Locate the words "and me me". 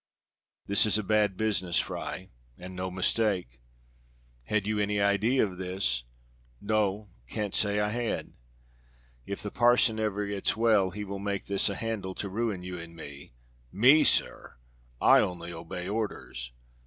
12.79-14.03